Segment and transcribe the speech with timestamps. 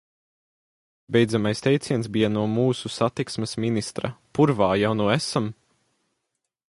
[1.15, 5.53] Beidzamais teiciens bija no mūsu satiksmes ministra: purvā jau nu esam!